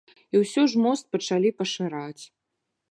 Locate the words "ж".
0.71-0.81